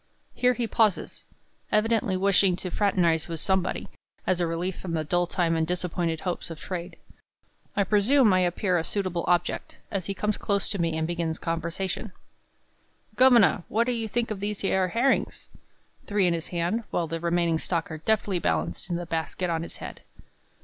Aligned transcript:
Here 0.33 0.55
he 0.55 0.65
pauses, 0.65 1.25
evidently 1.71 2.17
wishing 2.17 2.55
to 2.55 2.71
fraternize 2.71 3.27
with 3.27 3.39
somebody, 3.39 3.87
as 4.25 4.41
a 4.41 4.47
relief 4.47 4.79
from 4.79 4.93
the 4.93 5.03
dull 5.03 5.27
time 5.27 5.55
and 5.55 5.67
disappointed 5.67 6.21
hopes 6.21 6.49
of 6.49 6.59
trade. 6.59 6.97
I 7.75 7.83
presume 7.83 8.33
I 8.33 8.39
appear 8.39 8.79
a 8.79 8.83
suitable 8.83 9.23
object, 9.27 9.77
as 9.91 10.07
he 10.07 10.15
comes 10.15 10.37
close 10.37 10.67
to 10.69 10.79
me 10.81 10.97
and 10.97 11.05
begins 11.05 11.37
conversation: 11.37 12.13
"Governor, 13.15 13.61
what 13.67 13.83
do 13.83 13.91
you 13.93 14.07
think 14.07 14.31
of 14.31 14.39
these 14.39 14.63
yer 14.63 14.87
herrings?" 14.87 15.49
three 16.07 16.25
in 16.25 16.33
his 16.33 16.47
hand, 16.47 16.83
while 16.89 17.05
the 17.05 17.19
remaining 17.19 17.59
stock 17.59 17.91
are 17.91 17.99
deftly 17.99 18.39
balanced 18.39 18.89
in 18.89 18.95
the 18.95 19.05
basket 19.05 19.51
on 19.51 19.61
his 19.61 19.77
head. 19.77 20.01